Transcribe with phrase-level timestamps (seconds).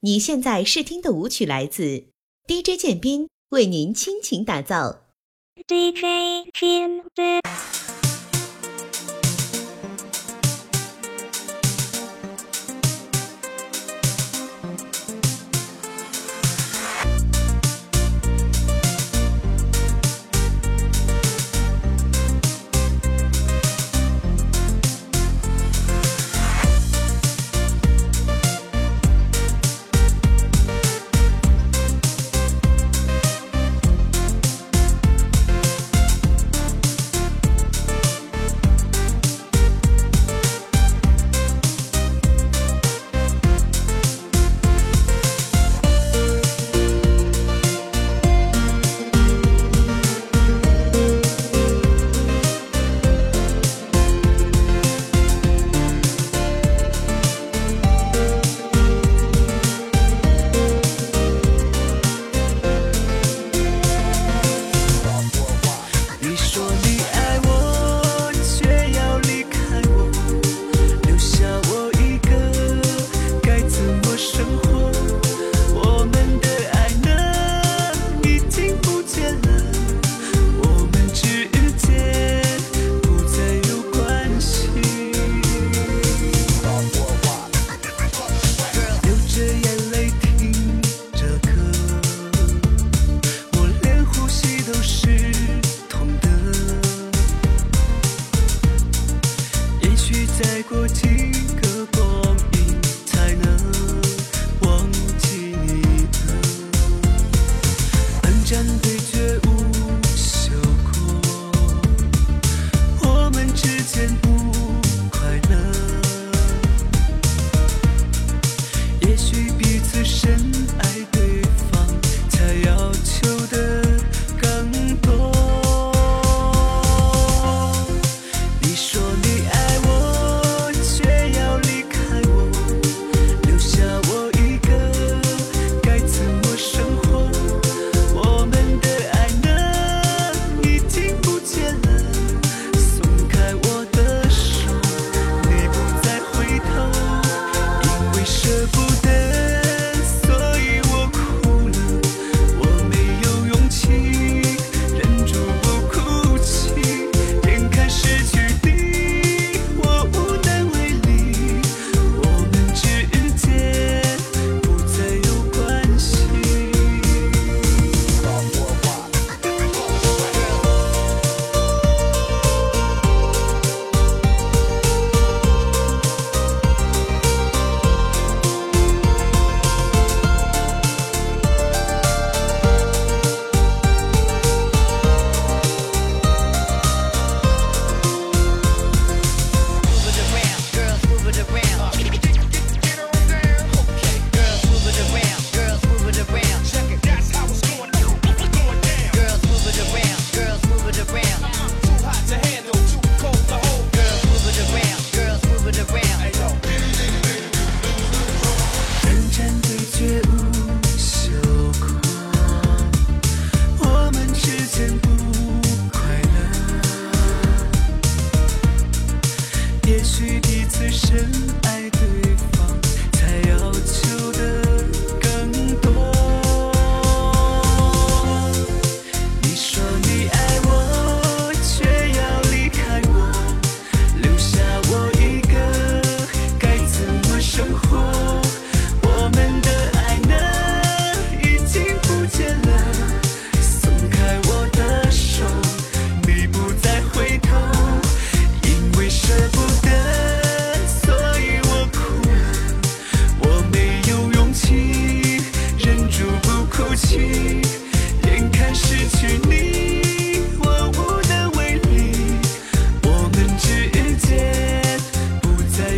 [0.00, 2.04] 你现在试听的舞曲来自
[2.46, 5.06] dj 建斌为您倾情打造。
[5.66, 7.85] Dj 建斌。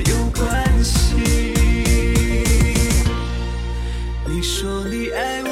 [0.09, 1.17] 有关系
[4.27, 5.51] 你说你爱我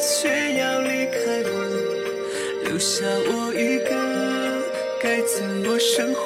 [0.00, 0.28] 却
[0.58, 1.52] 要离开我。
[2.64, 3.90] 留下我一个
[5.02, 6.24] 该怎么生活？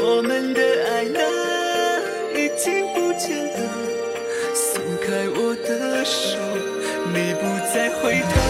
[0.00, 1.20] 我们的爱呢
[2.34, 3.58] 已经不见了。
[4.54, 6.38] 松开我的手
[7.12, 7.42] 你不
[7.72, 8.47] 再回头。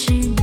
[0.00, 0.39] she.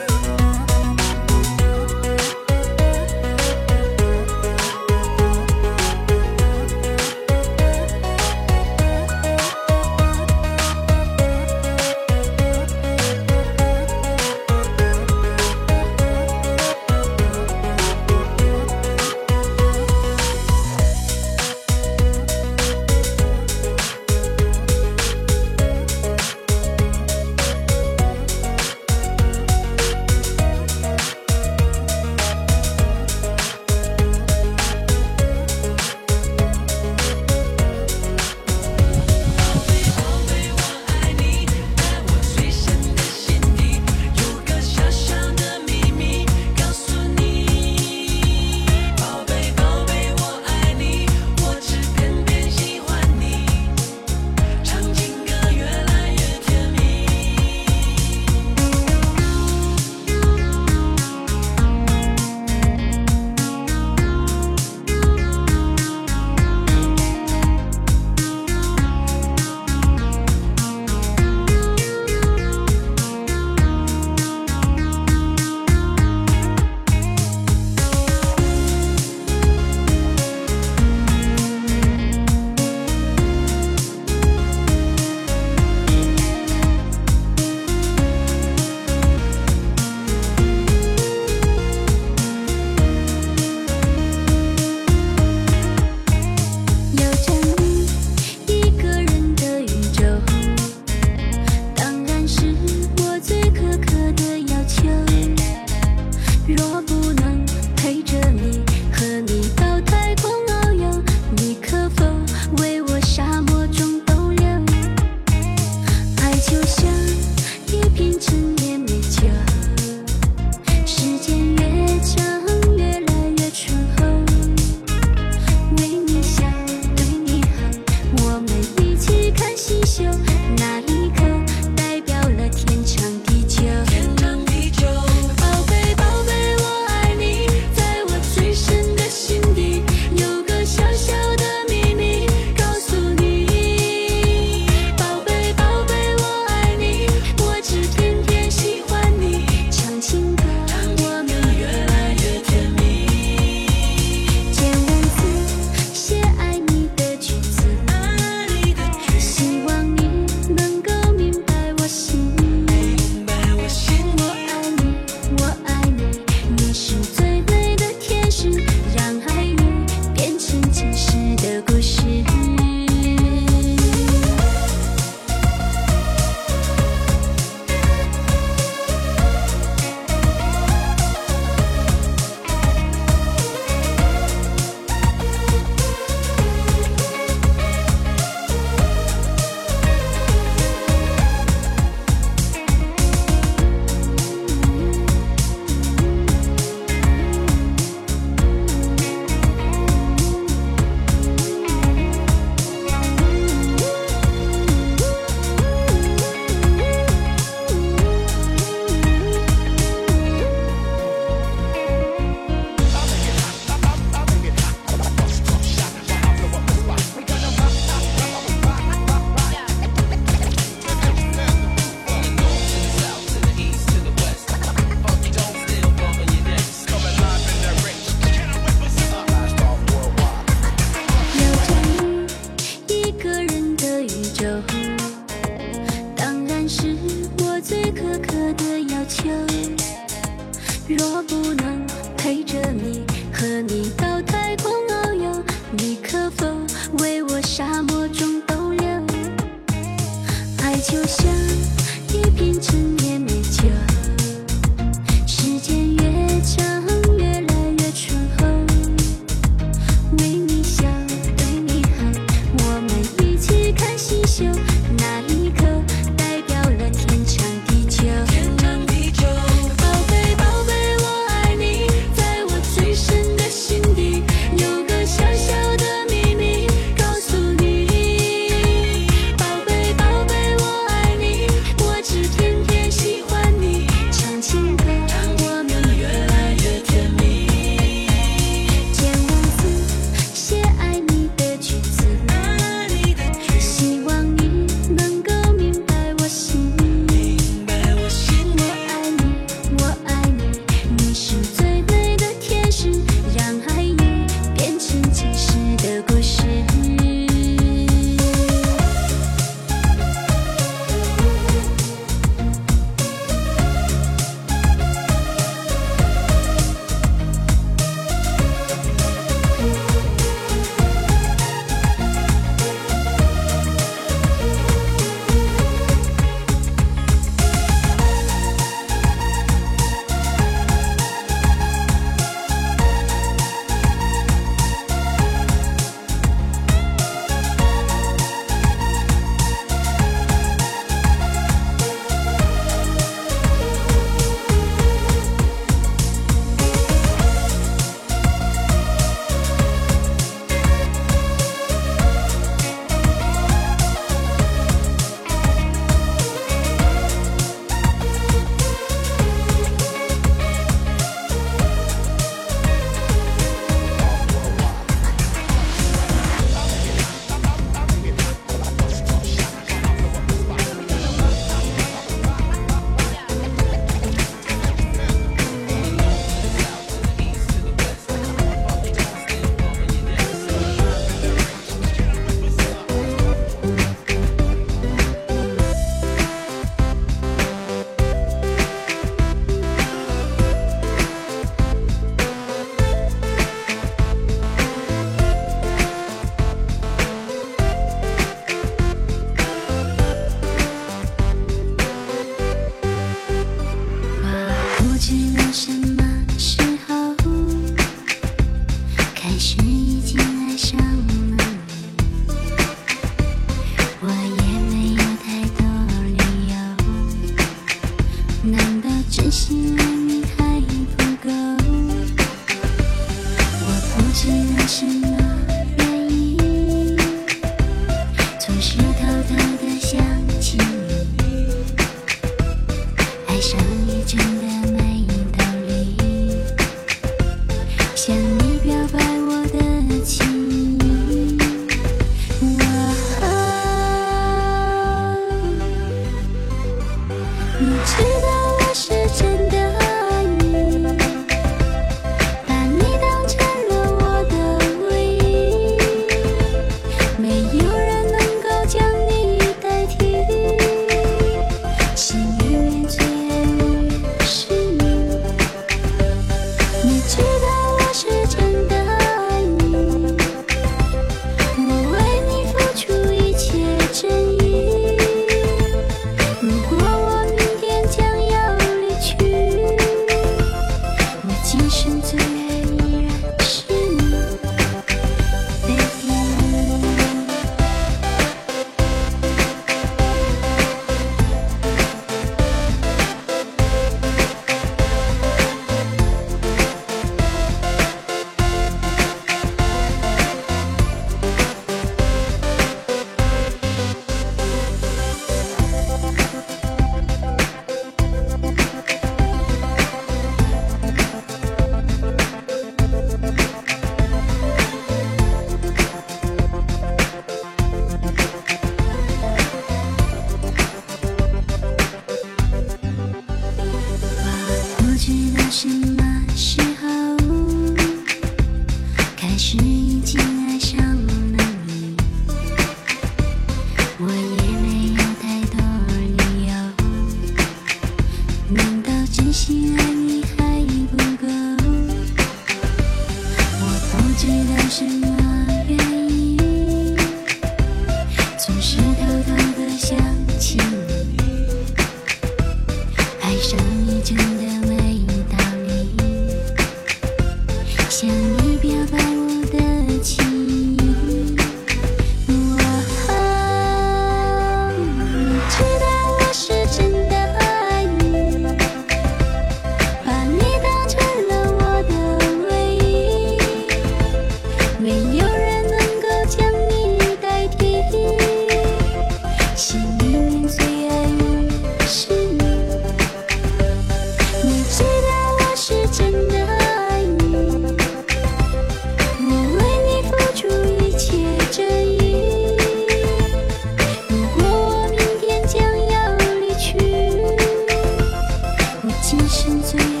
[599.11, 600.00] 今生最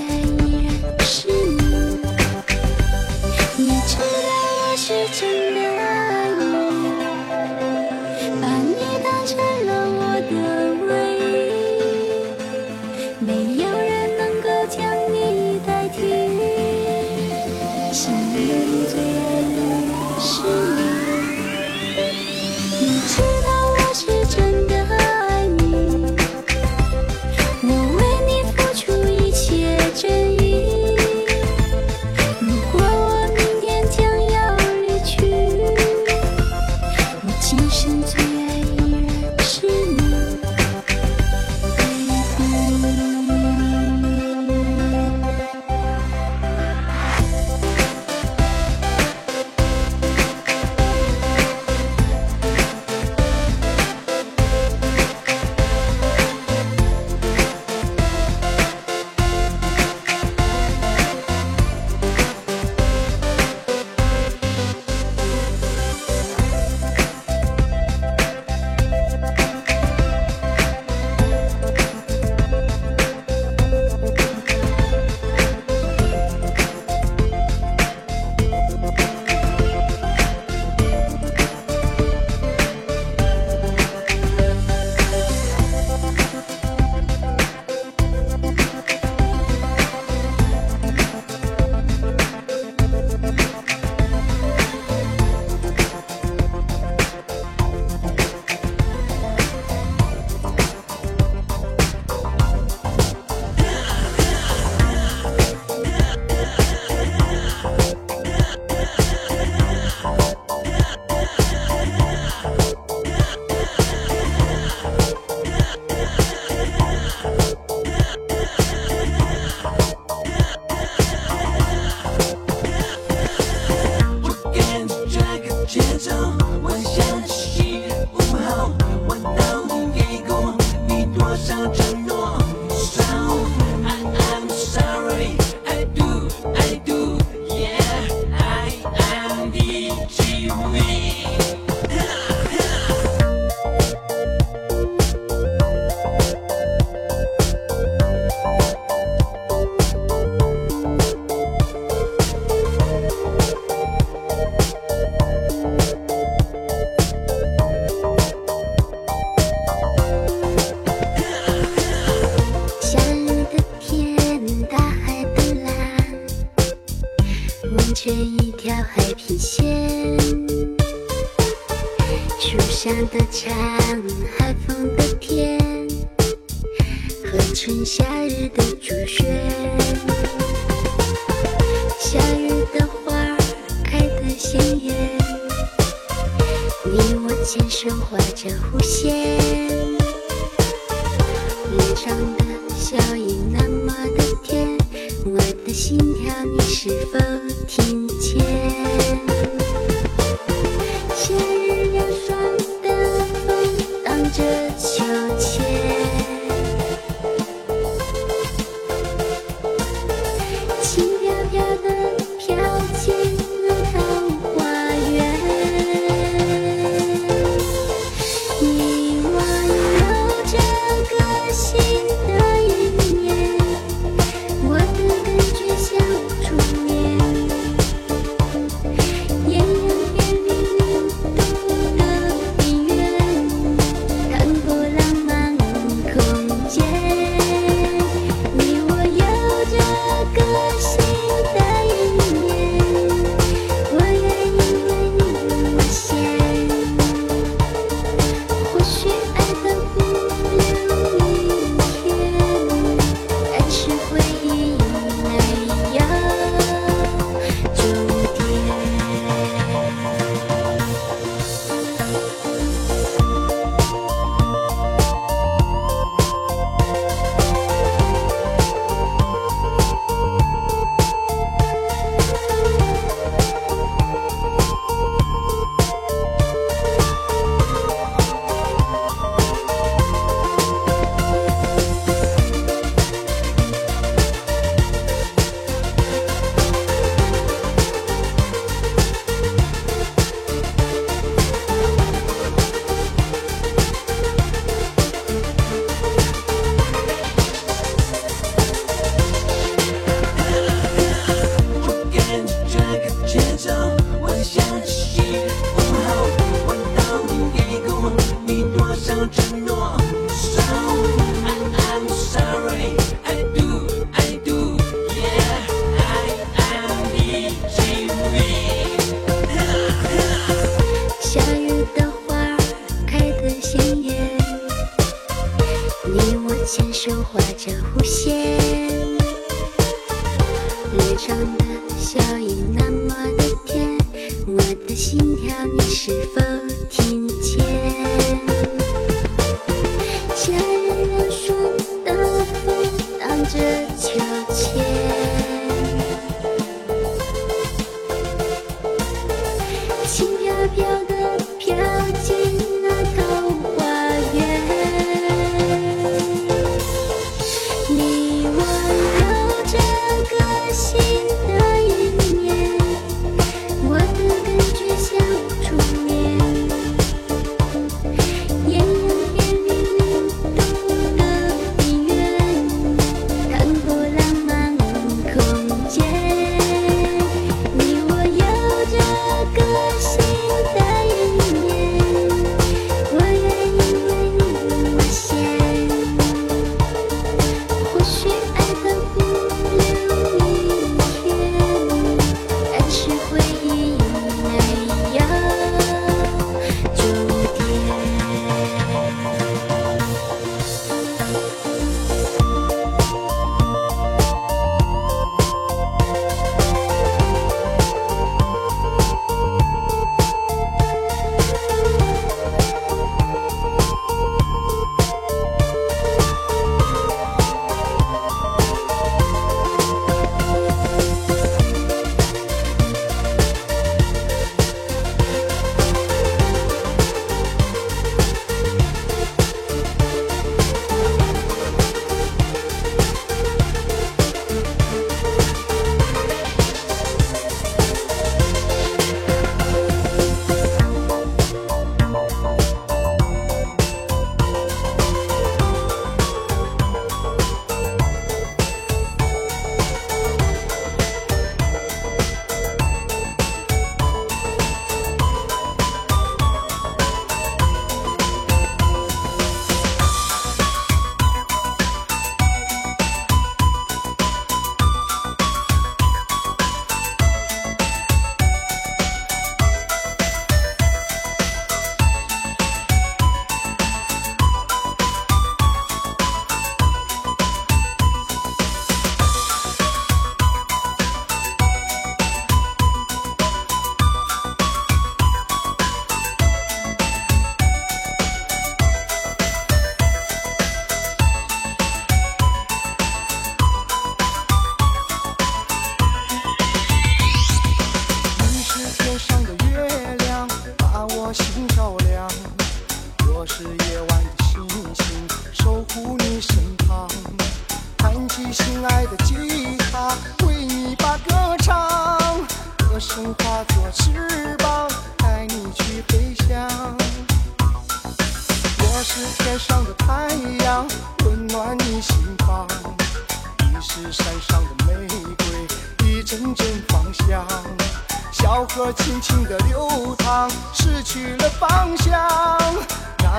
[132.11, 132.40] more.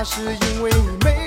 [0.03, 1.22] 是因为你没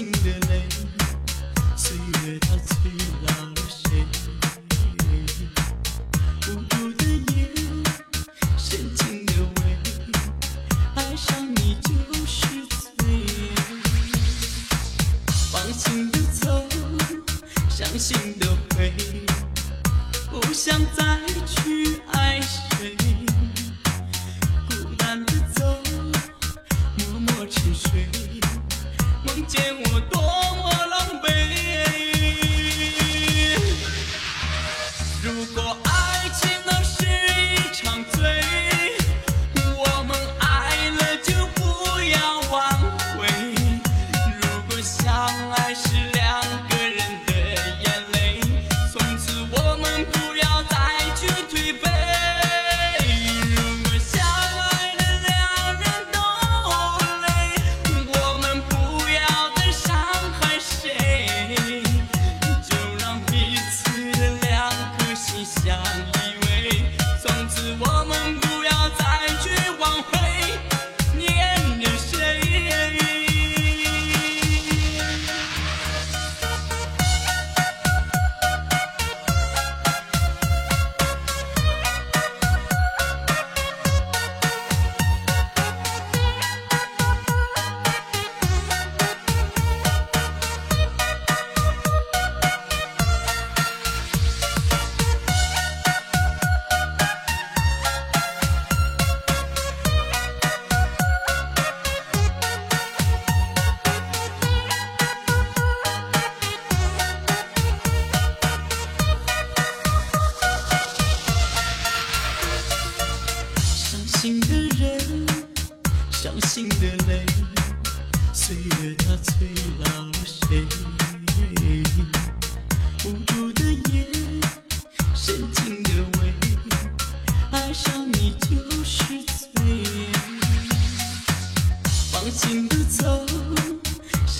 [0.00, 0.62] 心的泪
[1.76, 2.90] 岁月它催
[3.26, 4.02] 老了谁
[6.40, 7.52] 孤独的夜
[8.56, 9.76] 深情的吻
[10.94, 11.92] 爱上你就
[12.24, 12.46] 是
[12.96, 13.04] 罪
[15.52, 16.66] 放心的走
[17.68, 18.90] 伤心的回
[20.30, 22.96] 不想再去爱谁
[24.66, 25.76] 孤单的走
[26.96, 28.29] 默默沉睡
[29.50, 30.19] 见我多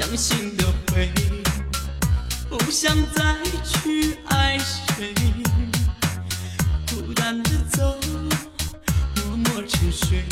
[0.00, 1.42] 伤心的回忆
[2.48, 5.12] 不想再去爱谁
[6.88, 8.00] 孤单的走
[9.16, 10.24] 默默沉睡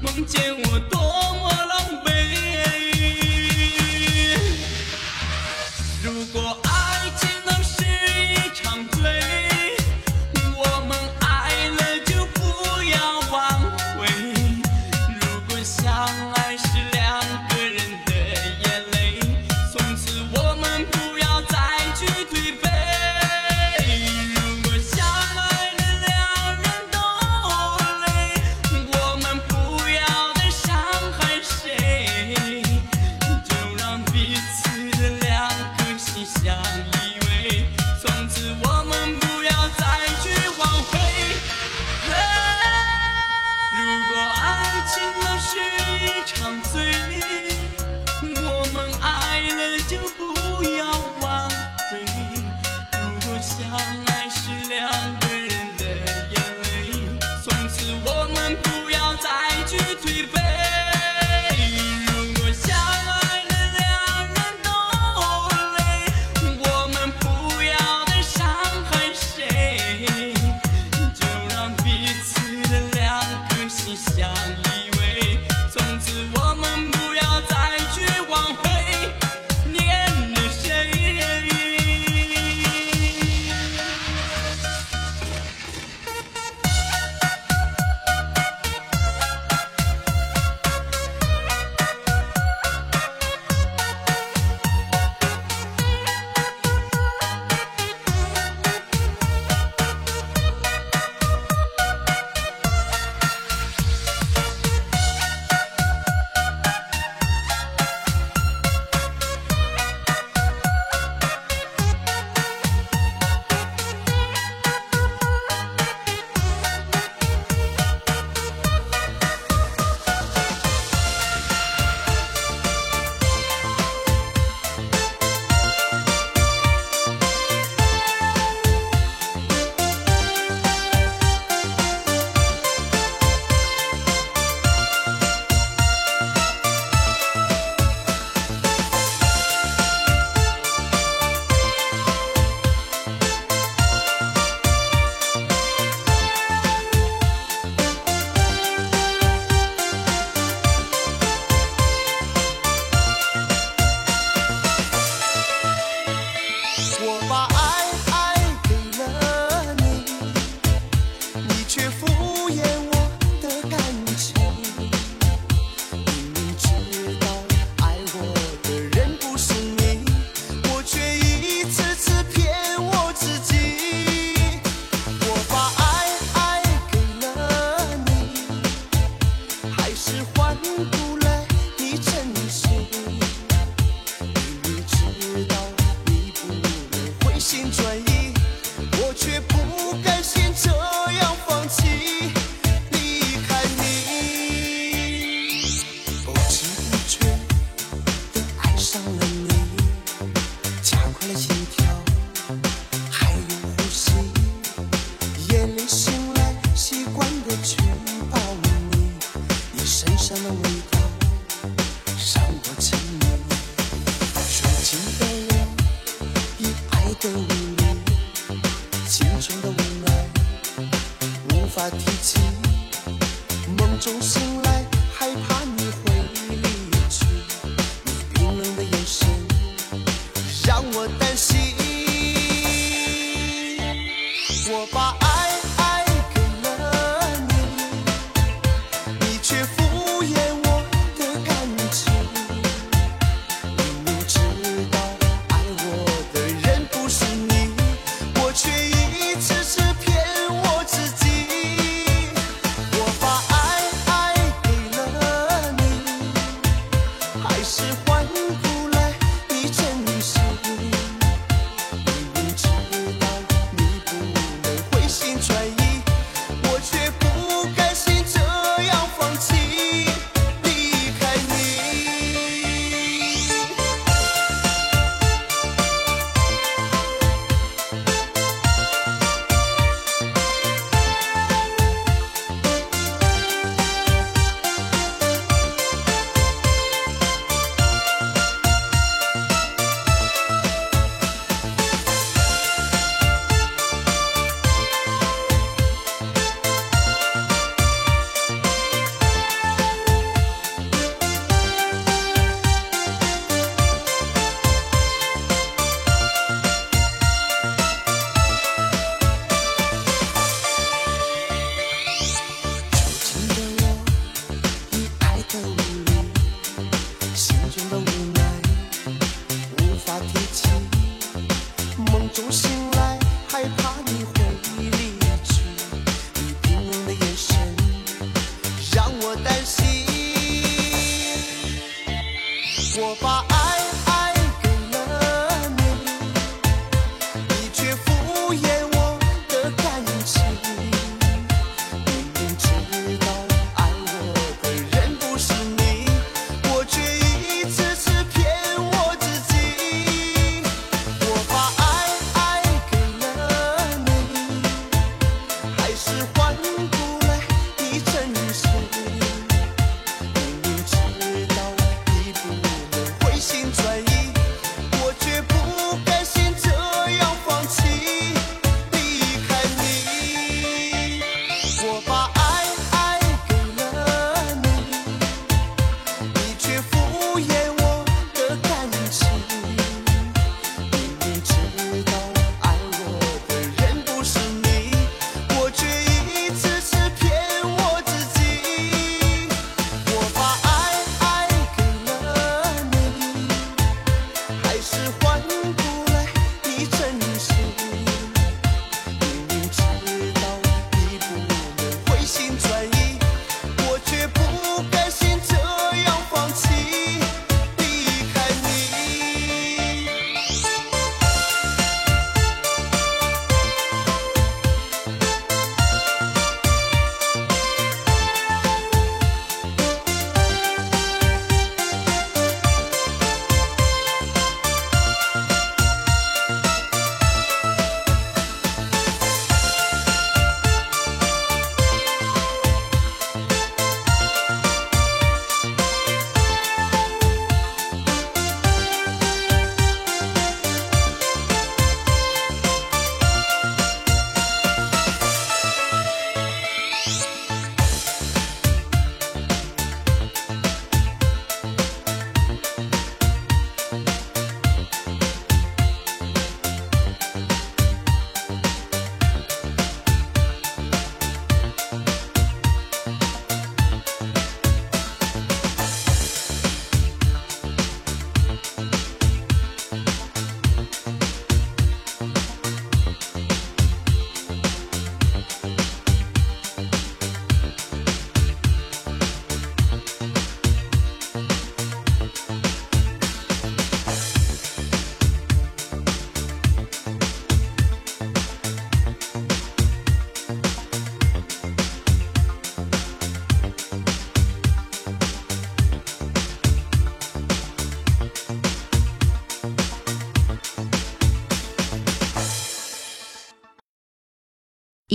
[0.00, 1.00] 梦见我多
[1.40, 2.08] 么狼狈。
[6.04, 6.91] 如果爱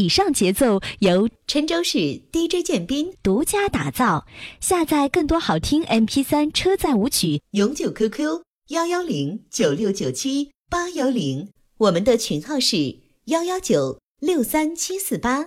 [0.08, 1.98] 以上节奏由郴州市
[2.32, 4.26] dj 建斌独家打造。
[4.62, 11.50] 下载更多好听 mp 三车载舞曲永久 qq 幺幺零九六九七八幺零。
[11.80, 15.46] 我们的群号是幺幺九六三七四八。